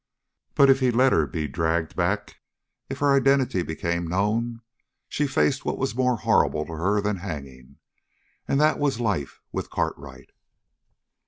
But 0.55 0.71
if 0.71 0.79
he 0.79 0.89
let 0.89 1.13
her 1.13 1.27
be 1.27 1.47
dragged 1.47 1.95
back, 1.95 2.37
if 2.89 2.97
her 2.97 3.13
identity 3.13 3.61
became 3.61 4.07
known, 4.07 4.61
she 5.07 5.27
faced 5.27 5.63
what 5.63 5.77
was 5.77 5.93
more 5.95 6.17
horrible 6.17 6.65
to 6.65 6.73
her 6.73 7.01
than 7.01 7.17
hanging, 7.17 7.77
and 8.47 8.59
that 8.59 8.79
was 8.79 8.99
life 8.99 9.41
with 9.51 9.69
Cartwright. 9.69 10.31